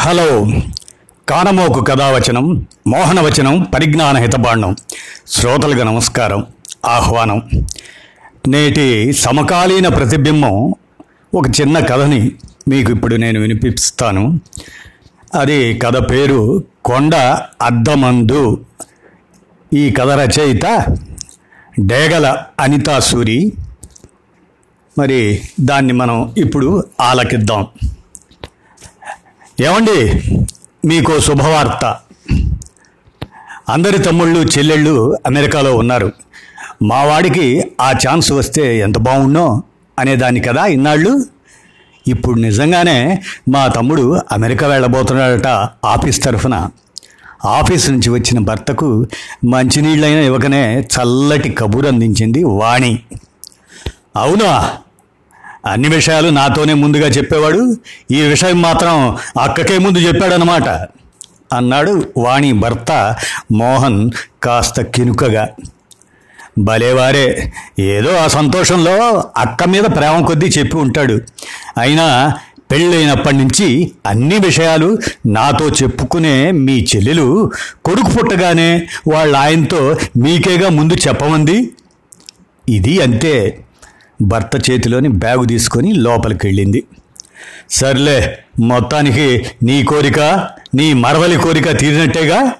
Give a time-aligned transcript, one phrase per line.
[0.00, 0.46] Hello.
[1.28, 4.76] కానమోకు కథావచనం మోహనవచనం పరిజ్ఞాన హితబాండం.
[5.26, 6.46] శ్రోతలకు నమస్కారం.
[6.86, 7.42] ఆహ్వానం.
[8.48, 10.74] నేటి సమకాలీన ప్రతిబింబం
[11.34, 12.32] ఒక చిన్న కథని
[12.68, 14.40] మీకు ఇప్పుడు నేను వినిపిస్తాను.
[15.34, 17.14] అది కథ పేరు కొండ
[17.62, 18.64] అద్దమందు.
[19.74, 20.84] ఈ కథ రచయిత
[21.80, 23.52] డేగల అనితా సూరి
[24.98, 27.66] మరి దాన్ని మనం ఇప్పుడు ఆలకిద్దాం.
[29.60, 30.22] ఏమండి?
[30.86, 31.96] మీకో శుభవార్త.
[33.68, 36.12] అందరి తమ్ముళ్ళు చెల్లెళ్ళు అమెరికాలో ఉన్నారు.
[36.82, 39.62] మా వాడికి ఆ ఛాన్స్ వస్తే ఎంత బాగుండో
[39.98, 41.24] అనేదాన్ని కదా ఇన్నాళ్ళు?
[42.08, 45.46] ఇప్పుడు నిజంగానే మా తమ్ముడు అమెరికా వెళ్ళబోతున్నాడట
[45.84, 46.68] ఆఫీస్ తరఫున.
[47.44, 49.06] ఆఫీస్ నుంచి వచ్చిన భర్తకు
[49.44, 52.98] మంచినీళ్ళైనా ఇవ్వకనే చల్లటి కబూర్ అందించింది వాణి.
[54.16, 54.70] అవునా?
[55.66, 57.76] అన్ని విషయాలు నాతోనే ముందుగా చెప్పేవాడు.
[58.10, 60.68] ఈ విషయం మాత్రం అక్కకే ముందు చెప్పాడనమాట
[61.54, 63.16] అన్నాడు వాణి భర్త
[63.52, 64.10] మోహన్
[64.42, 65.48] కాస్త కినుకగా.
[66.58, 71.20] భలేవారే ఏదో ఆ సంతోషంలో అక్క మీద ప్రేమ కొద్దీ చెప్పి ఉంటాడు.
[71.78, 72.34] అయినా
[72.70, 77.50] పెళ్ళైనప్పటి నుంచి అన్ని విషయాలు నాతో చెప్పుకునే మీ చెల్లెలు
[77.84, 81.70] కొడుకు పుట్టగానే వాళ్ళ ఆయనతో మీకేగా ముందు చెప్పమంది?
[82.68, 83.64] ఇది అంతే.
[84.22, 86.84] భర్త చేతిలోని బ్యాగు తీసుకొని లోపలికి వెళ్ళింది
[87.70, 90.20] సర్లే మొత్తానికి నీ కోరిక
[90.74, 92.52] నీ మరవలి కోరిక తీరినట్టేగా?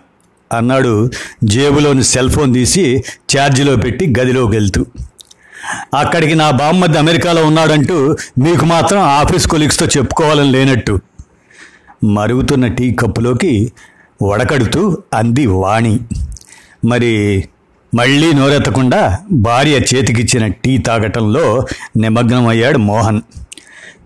[0.53, 1.11] అన్నాడు
[1.45, 3.05] జేబులోని సెల్ ఫోన్ తీసి
[3.37, 4.87] ఛార్జీలో పెట్టి గదిలోకి వెళ్తూ.
[5.99, 11.01] అక్కడికి నా బామ్మద్ది అమెరికాలో ఉన్నాడంటూ మీకు మాత్రం ఆఫీస్ కొలీగ్స్తో చెప్పుకోవాలని లేనట్టు.
[12.05, 13.73] మరుగుతున్న టీ కప్పులోకి
[14.23, 16.01] వడకడుతూ అంది వాణి.
[16.85, 17.45] మరి
[17.95, 23.21] మళ్ళీ నోరెత్తకుండా భార్య చేతికిచ్చిన టీ తాగటంలో నిమగ్నమయ్యాడు మోహన్.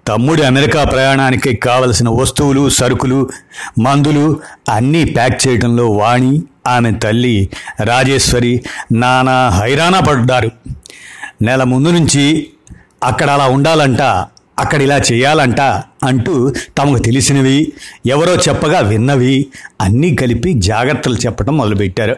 [0.09, 3.31] తమ్ముడి అమెరికా ప్రయాణానికి కావలసిన వస్తువులు సరుకులు
[3.79, 7.49] మందులు అన్నీ ప్యాక్ చేయడంలో వాణి ఆమె తల్లి
[7.85, 10.50] రాజేశ్వరి నానా హైరాణ పడ్డారు.
[11.43, 12.49] నెల ముందు నుంచి
[13.05, 14.03] అక్కడ అలా ఉండాలంట
[14.59, 15.61] అక్కడ ఇలా చేయాలంట
[16.05, 17.73] అంటూ తమకు తెలిసినవి
[18.06, 19.47] ఎవరో చెప్పగా విన్నవి
[19.81, 22.17] అన్నీ కలిపి జాగ్రత్తలు చెప్పడం మొదలుపెట్టారు.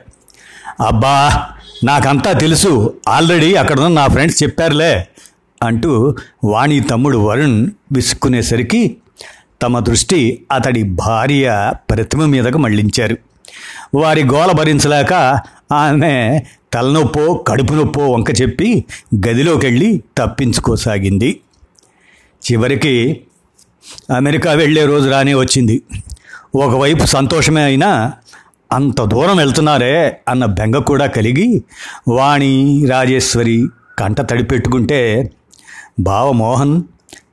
[0.86, 1.46] అబ్బా!
[1.84, 2.94] నాకంతా తెలుసు.
[3.08, 5.08] ఆల్రెడీ అక్కడున్న నా ఫ్రెండ్స్ చెప్పారులే
[5.62, 6.14] అంటూ
[6.44, 8.96] వాణి తమ్ముడు వరుణ్ విసుక్కునేసరికి
[9.62, 13.16] తమ దృష్టి అతడి భార్య ప్రతిమ మీదకు మళ్ళించారు.
[13.94, 15.12] వారి గోల భరించలేక
[15.72, 16.42] ఆమె
[16.72, 21.40] తలనొప్పో కడుపు నొప్పో వంక చెప్పి గదిలోకి వెళ్ళి తప్పించుకోసాగింది.
[22.52, 23.20] చివరికి
[24.16, 25.82] అమెరికా వెళ్ళే రోజు రానే వచ్చింది.
[26.56, 28.12] ఒకవైపు సంతోషమే అయినా
[28.70, 31.64] అంత దూరం వెళ్తున్నారే అన్న బెంగ కూడా కలిగి
[32.08, 33.58] వాణి రాజేశ్వరి
[33.98, 35.32] కంట తడిపెట్టుకుంటే
[36.00, 36.82] బావ మోహన్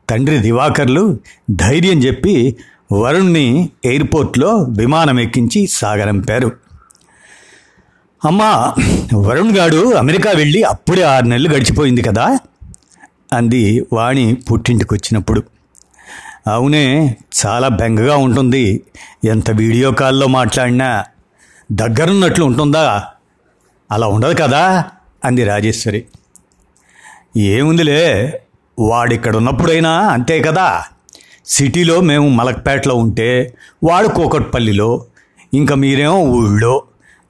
[0.10, 1.20] తండ్రి దివాకర్లు
[1.52, 2.58] ధైర్యం చెప్పి
[2.92, 6.50] వరుణ్ణి ఎయిర్పోర్ట్లో విమానం ఎక్కించి సాగరంపారు
[8.22, 8.76] అమ్మా
[9.16, 12.40] వరుణ్ గాడు అమెరికా వెళ్ళి అప్పుడే ఆరు నెలలు గడిచిపోయింది కదా?
[13.34, 15.44] అంది వాణి పుట్టింటికి వచ్చినప్పుడు
[16.48, 18.84] అవునే చాలా బెంగగా ఉంటుంది.
[19.26, 21.04] ఎంత వీడియో కాల్లో మాట్లాడినా
[21.74, 23.04] దగ్గరున్నట్లు ఉంటుందా?
[23.92, 24.84] అలా ఉండదు కదా?
[25.26, 26.06] అంది రాజేశ్వరి.
[27.38, 28.42] ఏముందిలే
[28.80, 30.84] వాడిక్కడ ఉన్నప్పుడైనా అంతే కదా?
[31.46, 33.54] సిటీలో మేము మలక్పేటలో ఉంటే
[33.84, 35.06] వాడు కోకట్పల్లిలో
[35.54, 36.84] ఇంకా మీరేమో ఊళ్ళో.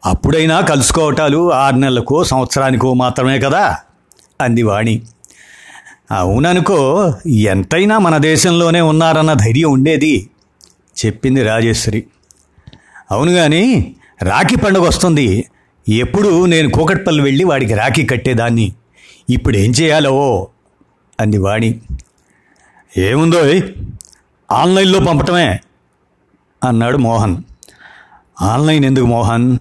[0.06, 3.78] అప్పుడైనా కలుసుకోవటాలు ఆరు నెలలకో సంవత్సరానికో మాత్రమే కదా?
[4.42, 5.02] అంది వాణి.
[6.12, 10.30] అవుననుకో ఎంతైనా మన దేశంలోనే ఉన్నారన్న ధైర్యం ఉండేది
[11.06, 12.04] చెప్పింది రాజేశ్వరి.
[13.12, 15.46] అవును కానీ రాఖీ పండుగ వస్తుంది.
[15.90, 18.74] ఎప్పుడు నేను కూకట్పల్లి వెళ్ళి వాడికి రాఖీ కట్టేదాన్ని.
[19.29, 20.47] ఇప్పుడు ఏం చేయాలో
[21.19, 21.81] అంది వాణి.
[22.97, 23.40] ఏముందో
[24.51, 25.59] ఆన్లైన్లో పంపటమే
[26.63, 27.38] అన్నాడు మోహన్.
[28.41, 29.57] ఆన్లైన్ ఎందుకు మోహన్?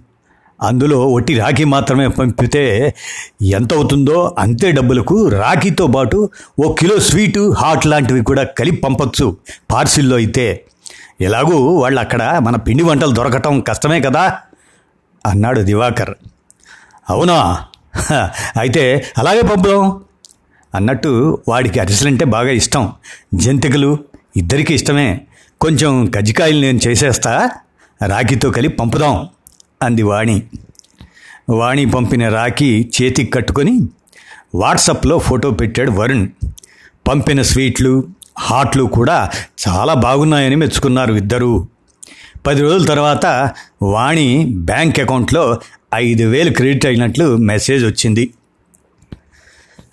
[0.63, 2.95] అందులో ఒట్టి రాఖీ మాత్రమే పంపితే
[3.43, 9.37] ఎంత అవుతుందో అంతే డబ్బులకు రాఖీతో పాటు ఓ కిలో స్వీటు హాట్ లాంటివి కూడా కలిపి పంపచ్చు
[9.73, 10.65] పార్సిల్లో అయితే.
[11.23, 14.39] ఎలాగూ వాళ్ళు అక్కడ మన పిండి వంటలు దొరకటం కష్టమే కదా
[15.27, 16.15] అన్నాడు దివాకర్.
[17.11, 17.65] అవునా?
[18.61, 20.01] అయితే అలాగే పంపుదాం
[20.75, 22.93] అన్నట్టు వాడికి అరిసెలంటే బాగా ఇష్టం.
[23.35, 23.99] జంతికలు
[24.37, 25.21] ఇద్దరికీ ఇష్టమే.
[25.61, 27.51] కొంచెం కజ్జికాయలు నేను చేసేస్తా.
[28.07, 29.29] రాఖీతో కలిపి పంపుదాం
[29.83, 30.43] అంది వాణి.
[31.51, 33.81] వాణి పంపిన రాఖీ చేతికి కట్టుకొని
[34.55, 36.29] వాట్సాప్లో ఫోటో పెట్టాడు వరుణ్.
[37.09, 38.09] పంపిన స్వీట్లు
[38.39, 39.31] హాట్లు కూడా
[39.69, 41.67] చాలా బాగున్నాయని మెచ్చుకున్నారు ఇద్దరూ.
[42.47, 43.27] పది రోజుల తర్వాత
[43.83, 45.61] వాణి బ్యాంక్ అకౌంట్లో
[45.95, 48.35] ఐదు వేలు క్రెడిట్ అయినట్లు మెసేజ్ వచ్చింది.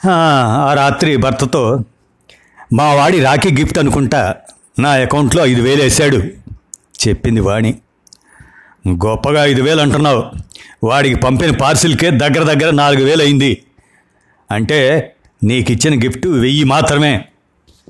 [0.09, 1.83] ఆ రాత్రి భర్తతో
[2.73, 4.35] మా వాడి రాఖీ గిఫ్ట్ అనుకుంటా
[4.79, 6.17] నా అకౌంట్లో ఐదు వేలు వేశాడు
[7.07, 7.75] చెప్పింది వాణి.
[8.89, 10.23] గొప్పగా ఐదు వేలు అంటున్నావు
[10.83, 13.63] వాడికి పంపిన పార్సిల్కే దగ్గర దగ్గర నాలుగు వేలు అయింది.
[14.51, 14.79] అంటే
[15.43, 17.25] నీకిచ్చిన గిఫ్ట్ వెయ్యి మాత్రమే.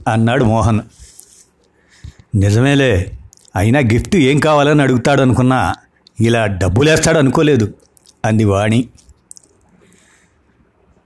[0.08, 0.80] అన్నాడు మోహన్.
[2.36, 3.12] నిజమేలే
[3.56, 5.76] అయినా గిఫ్ట్ ఏం కావాలని అడుగుతాడు అనుకున్నా
[6.20, 7.74] ఇలా డబ్బులేస్తాడు అనుకోలేదు
[8.26, 8.88] అంది వాణి.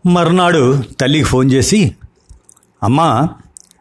[0.06, 1.95] మరునాడు తల్లికి ఫోన్ చేసి
[2.84, 3.30] అమ్మా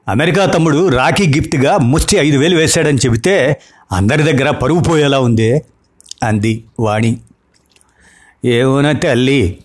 [0.09, 3.61] అమెరికా తమ్ముడు రాఖీ గిఫ్ట్గా ముష్టి ఐదు వేలు వేశాడని చెబితే
[3.93, 5.63] అందరి దగ్గర పరుగు పోయేలా ఉంది
[6.23, 7.21] అంది వాణి.
[8.45, 9.59] ఏమోనా తల్లి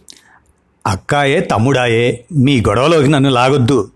[0.88, 3.92] అక్కాయే తమ్ముడాయే మీ గొడవలోకి నన్ను లాగొద్దు.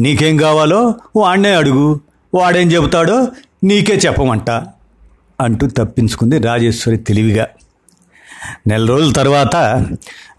[0.00, 2.00] నీకేం కావాలో వాడినే అడుగు.
[2.34, 3.28] వాడేం చెబుతాడో
[3.64, 4.50] నీకే చెప్పమంట
[5.40, 7.46] అంటూ తప్పించుకుంది రాజేశ్వరి తెలివిగా.
[8.66, 9.86] నెల రోజుల తర్వాత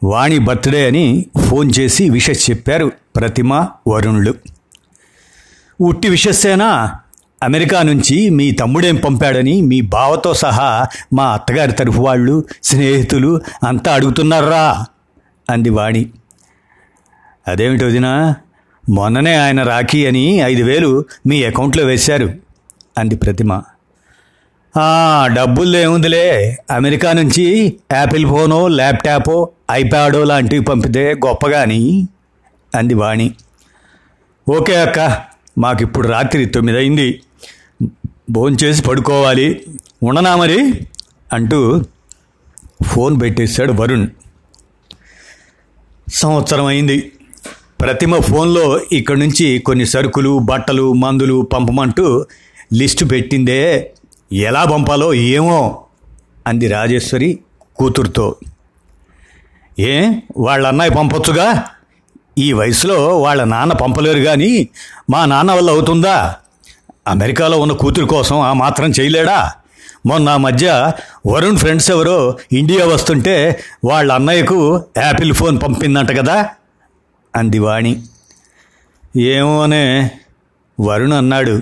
[0.04, 4.36] వాణి బర్త్డే అని ఫోన్ చేసి విషెస్ చెప్పారు ప్రతిమ వరుణులు.
[5.82, 6.96] ఉట్టి విషస్సేనా
[7.44, 14.86] అమెరికా నుంచి మీ తమ్ముడేం పంపాడని మీ బావతో సహా మా అత్తగారి తరఫు వాళ్ళు స్నేహితులు అంతా అడుగుతున్నారా?
[15.50, 16.10] అంది వాణి.
[17.48, 18.36] అదేమిటి వదినా?
[18.90, 22.34] మొన్ననే ఆయన రాఖీ అని ఐదు వేలు మీ అకౌంట్లో వేశారు
[22.98, 23.62] అంది ప్రతిమ.
[25.26, 26.58] డబ్బులు ఏముందిలే?
[26.72, 32.08] అమెరికా నుంచి యాపిల్ ఫోనో ల్యాప్టాపో ఐప్యాడో లాంటివి పంపితే గొప్పగాని
[32.76, 33.32] అంది వాణి.
[34.50, 35.22] ఓకే అక్క
[35.58, 37.22] మాకిప్పుడు రాత్రి తొమ్మిది అయింది
[38.30, 39.62] భోంచేసి పడుకోవాలి.
[40.04, 40.88] ఉండనా మరి?
[41.34, 41.84] అంటూ
[42.84, 44.08] ఫోన్ పెట్టేశాడు వరుణ్.
[46.14, 47.12] సంవత్సరం అయింది.
[47.82, 52.26] ప్రతిమ ఫోన్లో ఇక్కడి నుంచి కొన్ని సరుకులు బట్టలు మందులు పంపమంటూ
[52.74, 53.92] లిస్టు పెట్టిందే.
[54.34, 55.84] ఎలా పంపాలో ఏమో
[56.48, 57.40] అంది రాజేశ్వరి
[57.76, 58.36] కూతురుతో.
[59.80, 61.66] ఏ వాళ్ళ అన్నయ్య పంపొచ్చుగా?
[62.38, 64.70] ఈ వయసులో వాళ్ళ నాన్న పంపలేరు కానీ
[65.10, 66.36] మా నాన్న వల్ల అవుతుందా?
[67.08, 69.52] అమెరికాలో ఉన్న కూతురు కోసం ఆ మాత్రం చేయలేడా?
[70.06, 70.92] మొన్న మధ్య
[71.28, 76.50] వరుణ్ ఫ్రెండ్స్ ఎవరో ఇండియా వస్తుంటే వాళ్ళ అన్నయ్యకు యాపిల్ ఫోన్ పంపిందంట కదా?
[77.36, 78.04] అంది వాణి.
[79.18, 80.12] ఏమోనే
[80.80, 81.62] వరుణ్ అన్నాడు.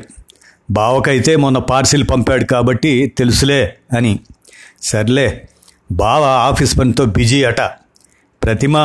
[0.72, 4.20] బావకైతే మొన్న పార్సిల్ పంపాడు కాబట్టి తెలుసులే అని.
[4.82, 5.50] సర్లే
[5.92, 7.62] బావ ఆఫీస్ పనితో బిజీ అట.
[8.44, 8.78] ప్రతిమ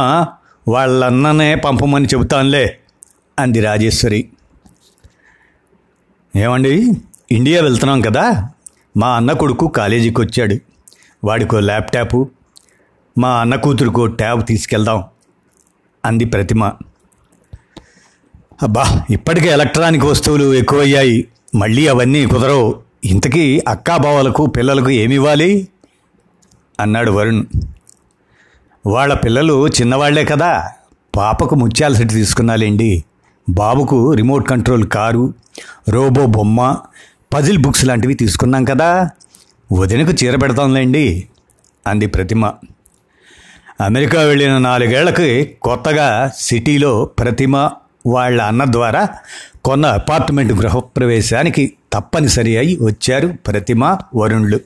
[0.69, 2.79] వాళ్ళన్ననే పంపమని చెబుతానులే
[3.39, 4.29] అంది రాజేశ్వరి.
[6.37, 6.93] ఏమండి
[7.31, 8.49] ఇండియా వెళ్తున్నాం కదా?
[8.97, 10.57] మా అన్న కొడుకు కాలేజీకి వచ్చాడు
[11.25, 12.31] వాడికో ల్యాప్టాపు.
[13.19, 15.05] మా అన్న కూతురుకో ట్యాబ్ తీసుకెళ్దాం.
[16.05, 16.65] అంది ప్రతిమ.
[18.63, 21.29] అబ్బా ఇప్పటికే ఎలక్ట్రానిక్ వస్తువులు ఎక్కువయ్యాయి.
[21.55, 22.83] మళ్ళీ అవన్నీ కుదరవు.
[23.05, 25.69] ఇంతకీ అక్కాబావలకు పిల్లలకు ఏమివ్వాలి?
[26.81, 27.45] అన్నాడు వరుణ్.
[28.87, 30.71] వాళ్ళ పిల్లలు చిన్నవాళ్ళే కదా.
[31.17, 33.05] పాపకు ముత్యాల సెట్ తీసుకున్నాలేండి.
[33.51, 35.35] బాబుకు రిమోట్ కంట్రోల్ కారు
[35.89, 36.77] రోబో బొమ్మ
[37.35, 39.11] పజిల్ బుక్స్ లాంటివి తీసుకున్నాం కదా.
[39.73, 41.29] వదినకు చీర పెడతాంలేండి
[41.87, 42.53] అంది ప్రతిమ.
[43.81, 47.71] అమెరికా వెళ్ళిన నాలుగేళ్ళకి కొత్తగా సిటీలో ప్రతిమ
[48.07, 49.09] వాళ్ళ అన్న ద్వారా
[49.65, 54.61] కొన్న అపార్ట్మెంట్ గృహప్రవేశానికి తప్పనిసరి అయి వచ్చారు ప్రతిమ వరుణులు.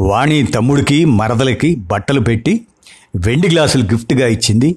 [0.00, 2.66] వాణి తమ్ముడికి మరదలకి బట్టలు పెట్టి
[3.16, 4.76] వెండి గ్లాసులు గిఫ్ట్గా ఇచ్చింది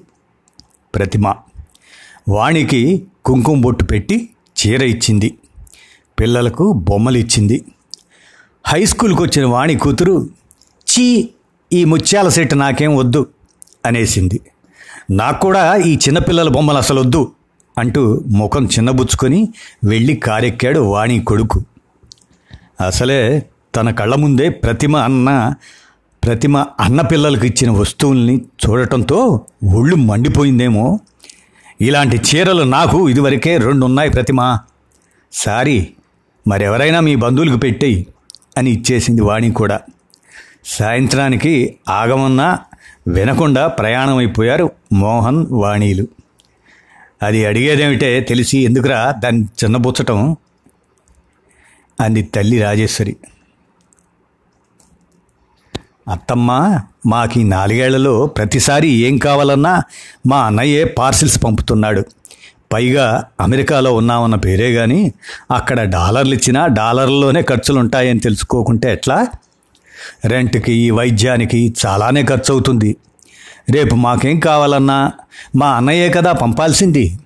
[0.94, 1.34] ప్రతిమ.
[2.28, 5.38] వాణికి కుంకుమ బొట్టు పెట్టి చీర ఇచ్చింది.
[6.20, 7.64] పిల్లలకు బొమ్మలు ఇచ్చింది.
[8.66, 10.28] హై స్కూల్కి వచ్చిన వాణి కూతురు
[10.88, 11.30] చీ
[11.72, 13.26] ఈ ముత్యాల సెట్ నాకేం వద్దు
[13.86, 14.40] అనేసింది.
[15.10, 17.32] నాకు కూడా ఈ చిన్నపిల్లల బొమ్మలు అసలు వద్దు
[17.78, 19.48] అంటూ ముఖం చిన్నబుచ్చుకొని
[19.84, 21.62] వెళ్ళి కారెక్కాడు వాణి కొడుకు.
[22.80, 23.46] అసలే
[23.76, 25.54] తన కళ్ళ ముందే ప్రతిమ అన్న
[26.24, 29.46] ప్రతిమ అన్న పిల్లలకు ఇచ్చిన వస్తువుల్ని చూడటంతో
[29.76, 31.00] ఒళ్ళు మండిపోయిందేమో.
[31.80, 34.58] ఇలాంటి చీరలు నాకు ఇదివరకే రెండు ఉన్నాయి ప్రతిమ.
[35.32, 35.88] సారీ
[36.48, 38.06] మరెవరైనా మీ బంధువులకు పెట్టేయి
[38.58, 39.80] అని ఇచ్చేసింది వాణి కూడా.
[40.64, 42.58] సాయంత్రానికి ఆగమన్నా
[43.08, 46.08] వినకుండా ప్రయాణం అయిపోయారు మోహన్ వాణీలు.
[47.22, 50.36] అది అడిగేదేమిటే తెలిసి ఎందుకురా దాన్ని చిన్నబుచ్చటం?
[52.00, 53.16] అంది తల్లి రాజేశ్వరి.
[56.10, 59.82] అత్తమ్మ మాకి నాలుగేళ్ళలో ప్రతిసారి ఏం కావాలన్నా
[60.26, 62.04] మా అన్నయ్యే పార్సిల్స్ పంపుతున్నాడు.
[62.72, 65.12] పైగా అమెరికాలో ఉన్నామన్న పేరే కానీ
[65.50, 69.26] అక్కడ డాలర్లు ఇచ్చినా డాలర్లోనే ఖర్చులు ఉంటాయని తెలుసుకోకుంటే ఎట్లా?
[70.24, 72.96] రెంట్కి వైద్యానికి చాలానే ఖర్చు అవుతుంది
[73.70, 75.12] రేపు మాకేం కావాలన్నా
[75.56, 77.18] మా అన్నయ్యే కదా పంపాల్సింది.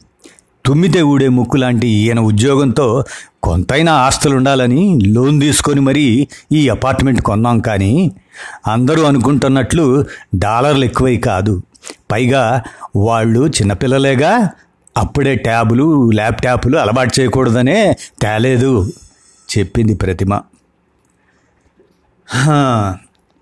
[0.65, 3.05] తుమ్మితే ఊడే ముక్కు లాంటి ఈయన ఉద్యోగంతో
[3.43, 8.13] కొంతైనా ఆస్తులు ఉండాలని లోన్ తీసుకొని మరీ ఈ అపార్ట్మెంట్ కొన్నాం కానీ
[8.67, 10.05] అందరూ అనుకుంటున్నట్లు
[10.35, 11.63] డాలర్లు ఎక్కువై కాదు.
[12.11, 12.63] పైగా
[12.97, 14.33] వాళ్ళు చిన్నపిల్లలేగా
[14.97, 18.91] అప్పుడే ట్యాబులు ల్యాప్టాప్లు అలవాటు చేయకూడదనే తేలేదు
[19.49, 20.41] చెప్పింది ప్రతిమ.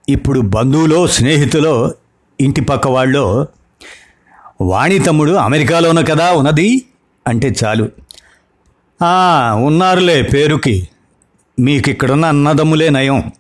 [0.09, 1.95] ఇప్పుడు బంధువులో స్నేహితులో
[2.41, 3.47] ఇంటి పక్క వాళ్ళో
[4.61, 6.85] వాణి తమ్ముడు అమెరికాలోనే కదా ఉన్నది?
[7.27, 7.89] అంటే చాలు.
[9.65, 10.89] ఉన్నారులే పేరుకి.
[11.61, 13.33] మీకు ఇక్కడున్న అన్నదమ్ములే నయం.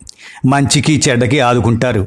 [0.47, 2.07] మంచికి చెడ్డకి ఆదుకుంటారు.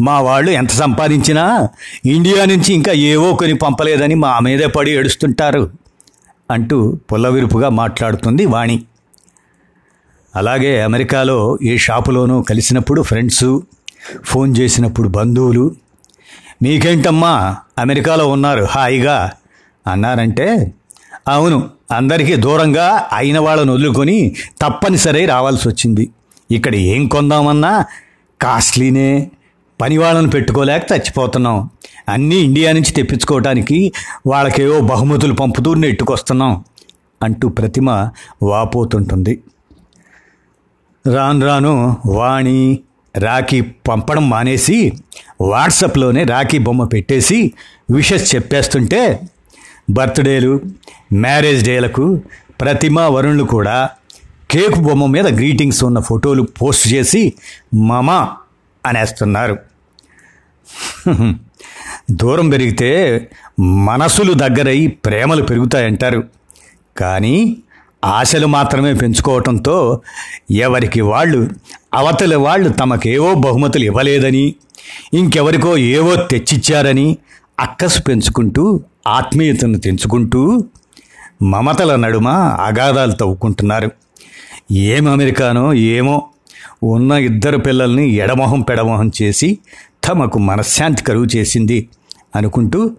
[0.00, 1.68] మా వాళ్ళు ఎంత సంపాదించినా
[2.06, 5.70] ఇండియా నుంచి ఇంకా ఏవో కొని పంపలేదని మా మీదే పడి ఏడుస్తుంటారు.
[6.50, 8.84] అంటూ పుల్లవిరుపుగా మాట్లాడుతుంది వాణి.
[10.36, 13.46] అలాగే అమెరికాలో ఏ షాపులోనూ కలిసినప్పుడు ఫ్రెండ్స్
[14.24, 15.76] ఫోన్ చేసినప్పుడు బంధువులు
[16.62, 19.32] మీకేంటమ్మా అమెరికాలో ఉన్నారు హాయిగా
[19.86, 20.74] అన్నారంటే
[21.28, 26.10] అవును అందరికీ దూరంగా అయిన వాళ్ళను వదులుకొని తప్పనిసరి రావాల్సి వచ్చింది
[26.50, 27.84] ఇక్కడ ఏం కొందామన్నా
[28.40, 29.30] కాస్ట్లీనే
[29.80, 31.70] పని వాళ్ళని పెట్టుకోలేక చచ్చిపోతున్నాం.
[32.08, 33.92] అన్నీ ఇండియా నుంచి తెప్పించుకోవటానికి
[34.26, 36.64] వాళ్ళకేవో బహుమతులు పంపుతూ నెట్టుకొస్తున్నాం
[37.22, 38.10] అంటూ ప్రతిమ
[38.42, 39.42] వాపోతుంటుంది.
[41.06, 42.80] రాను రాను వాణి
[43.18, 44.92] రాఖీ పంపడం మానేసి
[45.40, 47.52] వాట్సాప్లోనే రాఖీ బొమ్మ పెట్టేసి
[47.90, 49.20] విషెస్ చెప్పేస్తుంటే
[49.90, 50.60] బర్త్డేలు
[51.12, 52.22] మ్యారేజ్ డేలకు
[52.60, 53.90] ప్రతిమ వరుణులు కూడా
[54.50, 57.34] కేక్ బొమ్మ మీద గ్రీటింగ్స్ ఉన్న ఫోటోలు పోస్ట్ చేసి
[57.74, 58.36] మామా
[58.86, 59.58] అనేస్తున్నారు.
[62.10, 62.90] దూరం పెరిగితే
[63.60, 66.24] మనసులు దగ్గరై ప్రేమలు పెరుగుతాయంటారు.
[66.96, 67.56] కానీ
[68.04, 70.00] ఆశలు మాత్రమే పెంచుకోవటంతో
[70.50, 71.50] ఎవరికి వాళ్ళు
[71.94, 74.54] అవతలి వాళ్ళు తమకేవో బహుమతులు ఇవ్వలేదని
[75.14, 77.18] ఇంకెవరికో ఏవో తెచ్చిచ్చారని
[77.60, 80.64] అక్కసు పెంచుకుంటూ ఆత్మీయతను తెంచుకుంటూ
[81.42, 82.28] మమతల నడుమ
[82.60, 83.90] అగాధాలు తవ్వుకుంటున్నారు.
[84.72, 86.28] ఏం అమెరికానో ఏమో
[86.82, 89.58] ఉన్న ఇద్దరు పిల్లల్ని ఎడమొహం పెడమొహం చేసి
[90.04, 91.88] తమకు మనశ్శాంతి కరువు చేసింది
[92.36, 92.90] అనుకుంటూ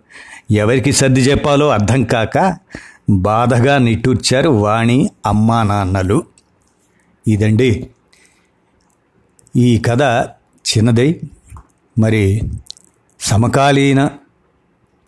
[0.52, 2.38] ఎవరికి సర్ది చెప్పాలో అర్థం కాక
[3.10, 6.24] బాధగా నిట్టూర్చారు వాణి అమ్మా నాన్నలు.
[7.28, 7.90] ఇదండి
[9.56, 10.02] ఈ కథ
[10.66, 11.22] చిన్నదై
[12.00, 12.52] మరి
[13.20, 14.10] సమకాలీన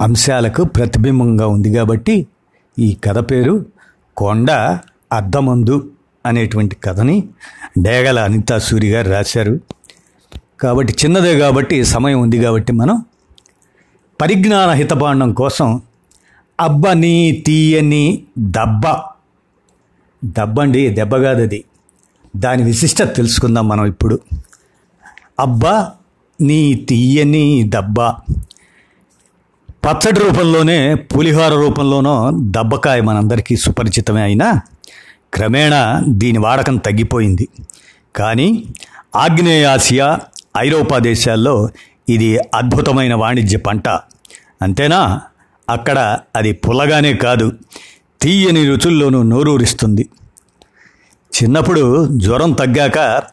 [0.01, 2.27] అంశాలకు ప్రతిబింబంగా ఉంది కాబట్టి
[2.79, 3.65] ఈ కథ పేరు
[4.17, 4.51] కొండ
[5.11, 5.91] అద్దమందు
[6.25, 7.29] అనేటువంటి కథని
[7.77, 9.61] డేగల అనితా సూరి గారు రాశారు.
[10.59, 13.05] కాబట్టి చిన్నదే కాబట్టి సమయం ఉంది కాబట్టి మనం
[14.21, 15.81] పరిజ్ఞాన హితపాండం కోసం
[16.59, 18.95] అబ్బని తీయని దబ్బ.
[20.25, 21.63] దబ్బండి దెబ్బ కాదది.
[22.35, 24.19] దాని విశిష్టత తెలుసుకుందాం మనం ఇప్పుడు.
[25.39, 25.91] అబ్బా
[26.41, 28.01] నీ తీయని దబ్బ.
[29.69, 34.61] పచ్చడి రూపంలోనే పులిహోర రూపంలోనో దబ్బకాయ మనందరికీ సుపరిచితమే అయినా
[35.33, 37.47] క్రమేణా దీని వాడకం తగ్గిపోయింది.
[38.15, 38.63] కానీ
[39.15, 40.19] ఆగ్నేయాసియా
[40.57, 41.69] ఐరోపా దేశాల్లో
[42.09, 43.89] ఇది అద్భుతమైన వాణిజ్య పంట.
[44.61, 45.21] అంతేనా?
[45.69, 47.51] అక్కడ అది పుల్లగానే కాదు
[48.21, 50.09] తీయని రుచుల్లోనూ నోరూరిస్తుంది.
[51.31, 53.23] చిన్నప్పుడు జ్వరం తగ్గాక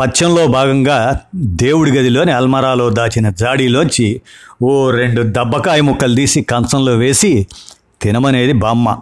[0.00, 4.20] పచ్చంలో భాగంగా దేవుడి గదిలోని అల్మరాలో దాచిన జాడీలోంచి
[4.62, 7.46] ఓ రెండు దబ్బకాయ ముక్కలు తీసి కంచంలో వేసి
[8.02, 8.98] తినమనేది బామ్మ.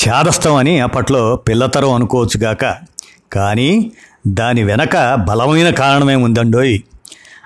[0.00, 2.76] చేదస్తం అని అప్పట్లో పిల్లతరం అనుకోవచ్చుగాక
[3.32, 3.92] కానీ
[4.26, 6.78] దాని వెనక బలమైన కారణమే ఉందండోయ్.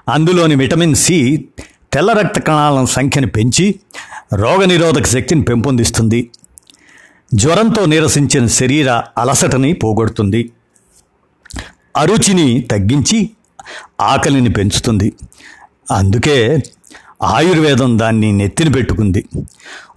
[0.09, 1.49] అందులోని విటమిన్ సి
[1.93, 3.81] తెల్ల రక్త కణాల సంఖ్యను పెంచి
[4.35, 6.31] రోగనిరోధక శక్తిని పెంపొందిస్తుంది.
[7.35, 10.53] జ్వరంతో నీరసించిన శరీర అలసటని పోగొడుతుంది.
[11.97, 13.31] అరుచిని తగ్గించి
[14.01, 15.13] ఆకలిని పెంచుతుంది.
[15.93, 16.59] అందుకే
[17.23, 19.25] ఆయుర్వేదం దాన్ని నెత్తిన పెట్టుకుంది.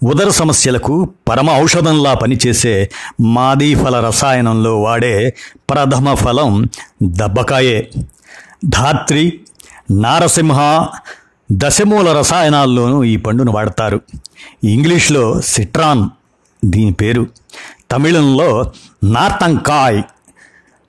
[0.03, 2.89] ఉదర సమస్యలకు పరమ ఔషధంలా పనిచేసే
[3.21, 5.35] మాదీఫల రసాయనంలో వాడే
[5.69, 6.65] ప్రథమ ఫలం
[7.03, 7.91] దబ్బకాయే.
[8.65, 9.39] ధాత్రి
[9.91, 10.87] నారసింహ
[11.53, 14.01] దశమూల రసాయనాల్లోనూ ఈ పండును వాడతారు.
[14.63, 16.09] ఇంగ్లీష్లో సిట్రాన్
[16.65, 17.27] దీని పేరు.
[17.91, 18.71] తమిళంలో
[19.03, 20.03] నార్తంకాయ్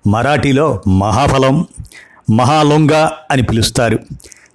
[0.07, 1.67] మరాఠీలో మహాఫలం
[2.31, 3.99] మహాలొంగ అని పిలుస్తారు.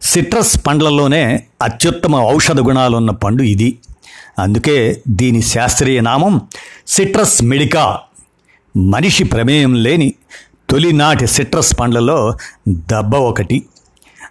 [0.02, 3.80] సిట్రస్ పండ్లలోనే అత్యుత్తమ ఔషధ గుణాలున్న పండు ఇది.
[4.40, 6.42] అందుకే దీని శాస్త్రీయ నామం
[6.88, 8.00] సిట్రస్ మెడికా.
[8.78, 10.14] మనిషి ప్రమేయం లేని
[10.70, 12.38] తొలినాటి సిట్రస్ పండ్లలో
[12.68, 13.66] దెబ్బ ఒకటి.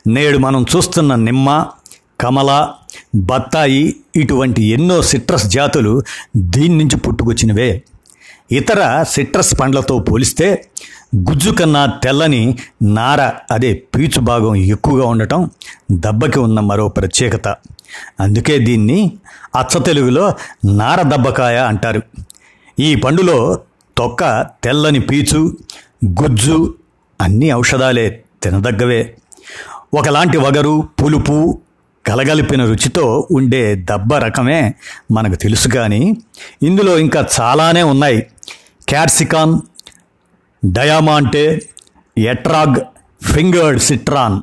[0.07, 1.67] నేడు మనం చూస్తున్న నిమ్మ
[2.21, 2.69] కమల
[3.15, 6.03] బత్తాయి ఇటువంటి ఎన్నో సిట్రస్ జాతులు
[6.37, 7.83] దీని నుంచి పుట్టుకొచ్చినవే.
[8.53, 10.69] ఇతర సిట్రస్ పండ్లతో పోలిస్తే
[11.17, 15.51] గుజ్జు కన్నా తెల్లని నార అదే పీచు భాగం ఎక్కువగా ఉండటం
[15.91, 17.49] దెబ్బకి ఉన్న మరో ప్రత్యేకత.
[18.21, 19.13] అందుకే దీన్ని
[19.57, 22.03] అచ్చ తెలుగులో నార దబ్బకాయ అంటారు.
[22.81, 23.61] ఈ పండులో
[23.97, 25.57] తొక్క తెల్లని పీచు
[26.07, 26.75] గుజ్జు
[27.21, 29.17] అన్ని ఔషధాలే తినదగ్గవే.
[29.95, 31.61] ఒకలాంటి వగరు పులుపు
[32.07, 34.75] కలగలిపిన రుచితో ఉండే దబ్బ రకమే
[35.13, 36.17] మనకు తెలుసు కానీ
[36.63, 38.27] ఇందులో ఇంకా చాలానే ఉన్నాయి.
[38.89, 39.61] క్యాప్సికాన్
[40.65, 41.63] డయామాంటే
[42.19, 42.77] ఎట్రాగ్
[43.25, 44.41] ఫింగర్డ్ సిట్రాన్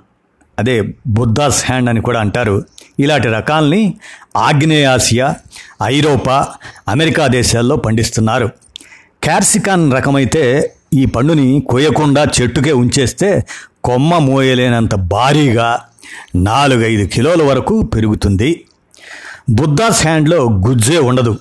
[0.59, 2.65] అదే బుద్ధాస్ హ్యాండ్ అని కూడా అంటారు.
[2.99, 3.93] ఇలాంటి రకాల్ని
[4.37, 5.35] ఆగ్నేయాసియా
[5.83, 6.47] ఐరోపా
[6.87, 8.49] అమెరికా దేశాల్లో పండిస్తున్నారు.
[9.23, 13.45] క్యాప్సికాన్ రకమైతే ఈ పండుని కొయ్యకుండా చెట్టుకే ఉంచేస్తే
[13.85, 15.81] కొమ్మ మోయలేనంత భారీగా
[16.35, 18.65] నాలుగైదు కిలోల వరకు పెరుగుతుంది.
[19.49, 20.37] బుద్ధాస్ హ్యాండ్లో
[20.67, 21.37] గుజ్జే ఉండదు.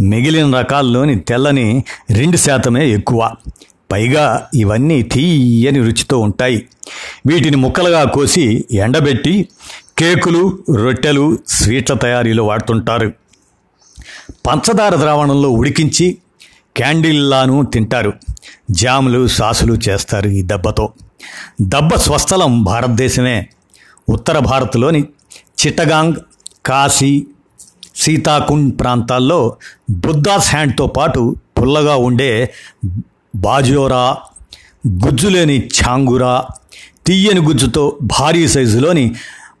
[0.00, 3.32] మిగిలిన రకాల్లోని తెల్లని రెండు శాతమే ఎక్కువ.
[3.92, 6.68] పైగా ఇవన్నీ తీయని రుచితో ఉంటాయి.
[7.26, 9.48] వీటిని ముక్కలుగా కోసి ఎండబెట్టి
[9.98, 13.12] కేకులు రొట్టెలు స్వీట్ల తయారీలో వాడుతుంటారు.
[14.46, 16.18] పంచదార ద్రావణంలో ఉడికించి
[16.76, 18.12] క్యాండిల్లాను తింటారు.
[18.70, 20.92] జాములు సాసులు చేస్తారు ఈ దెబ్బతో.
[21.60, 23.48] దెబ్బ స్వస్థలం భారతదేశమే.
[24.08, 25.04] ఉత్తర భారత్లోని
[25.66, 26.14] చిట్టగాంగ్
[26.66, 27.26] కాశీ
[27.96, 29.56] సీతాకుండ్ ప్రాంతాల్లో
[29.90, 32.54] బుద్ధాస్ హ్యాండ్తో పాటు పుల్లగా ఉండే
[33.36, 34.16] బాజోరా
[35.04, 36.44] గుజ్జులేని ఛాంగురా
[37.06, 39.14] తీయని గుజ్జుతో భారీ సైజులోని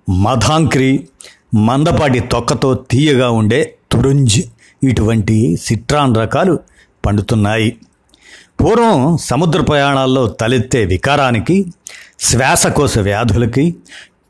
[0.08, 1.08] మధాంక్రి
[1.54, 4.42] మందపాటి తొక్కతో తీయగా ఉండే తురుంజ్
[4.82, 6.58] ఇటువంటి సిట్రాన్ రకాలు
[7.06, 7.76] పండుతున్నాయి.
[8.62, 11.72] పూర్వం సముద్ర ప్రయాణాల్లో తలెత్తే వికారానికి
[12.20, 13.74] శ్వాసకోశ వ్యాధులకి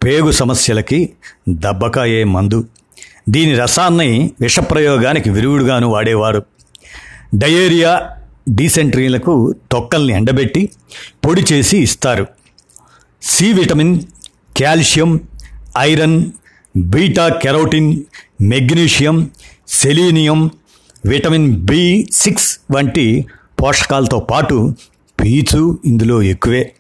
[0.05, 1.11] పేగు సమస్యలకి
[1.49, 2.65] దబ్బకాయే మందు.
[3.29, 6.43] దీని రసాన్ని విషప్రయోగానికి విరుగుడుగాను వాడేవారు.
[7.35, 8.11] డయేరియా
[8.49, 10.71] డీసెంట్రీలకు తొక్కల్ని ఎండబెట్టి
[11.27, 12.27] పొడి చేసి ఇస్తారు.
[13.23, 14.01] C vitamin
[14.61, 15.21] calcium
[15.79, 16.25] iron
[16.77, 18.03] beta carotene
[18.41, 19.31] magnesium
[19.69, 20.51] selenium
[21.05, 23.27] vitamin B six వంటి
[23.63, 24.75] పోషకాలతో పాటు
[25.23, 26.73] పీచు ఇందులో ఎక్కువే.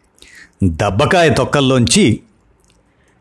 [0.64, 2.20] దబ్బకాయ తొక్కల్లోంచి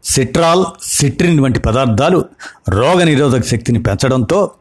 [0.04, 2.26] సిట్రాల్ సిట్రిన్ వంటి పదార్థాలు
[2.70, 4.52] రోగనిరోధక శక్తిని పెంచడంతో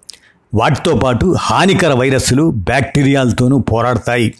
[0.54, 4.35] వాటితో పాటు హానికర వైరస్లు బ్యాక్టీరియాలతోనూ పోరాడతాయి.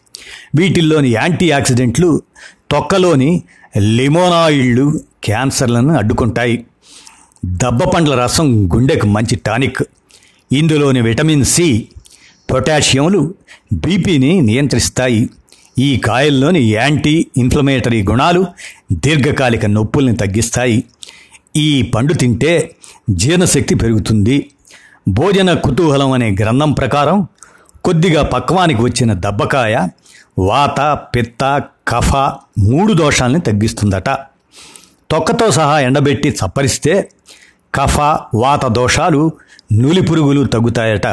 [0.57, 2.23] వీటిల్లోని యాంటీ ఆక్సిడెంట్లు
[2.71, 3.43] తొక్కలోని
[3.79, 6.67] లిమోనాయిళ్ళు క్యాన్సర్లను అడ్డుకుంటాయి.
[7.47, 9.83] దబ్బ పండ్ల రసం గుండెకు మంచి టానిక్.
[10.53, 11.89] ఇందులోని విటమిన్ సి
[12.53, 13.35] పొటాషియంలు
[13.73, 15.31] బీపీని నియంత్రిస్తాయి.
[15.79, 18.47] ఈ కాయల్లోని యాంటీ ఇన్ఫ్లమేటరీ గుణాలు
[18.93, 20.85] దీర్ఘకాలిక నొప్పుల్ని తగ్గిస్తాయి.
[21.57, 22.77] ఈ పండు తింటే
[23.11, 24.51] జీర్ణశక్తి పెరుగుతుంది.
[25.09, 27.27] భోజన కుతూహలం అనే గ్రంథం ప్రకారం
[27.85, 29.89] కొద్దిగా పక్వానికి వచ్చిన దబ్బకాయ
[30.39, 32.17] వాత పిత్త కఫ
[32.59, 34.11] మూడు దోషాలని తగ్గిస్తుందట.
[35.11, 37.09] తొక్కతో సహా ఎండబెట్టి చప్పరిస్తే
[37.75, 38.01] కఫ
[38.35, 39.33] వాత దోషాలు
[39.73, 41.07] నులి పురుగులు తగ్గుతాయట.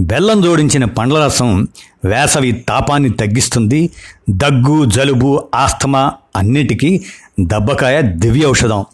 [0.00, 1.68] బెల్లం జోడించిన పండ్ల రసం
[2.04, 3.90] వేసవి తాపాన్ని తగ్గిస్తుంది.
[4.30, 7.04] దగ్గు జలుబు ఆస్తమా అన్నిటికీ
[7.40, 8.84] దబ్బకాయ దివ్య ఔషధం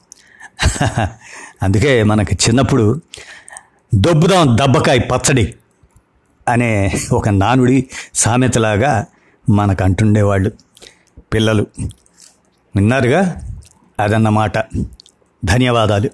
[1.62, 3.00] అందుకే మనకి చిన్నప్పుడు
[3.94, 5.54] దొబ్బుదాం దబ్బకాయ పచ్చడి
[6.48, 6.70] అనే
[7.12, 9.06] ఒక నానుడి సామెతలాగా
[9.50, 10.52] మనకు అంటుండేవాళ్ళు
[11.34, 11.66] పిల్లలు.
[12.76, 13.42] విన్నారుగా?
[14.00, 14.58] అదన్నమాట.
[15.44, 16.10] ధన్యవాదాలు.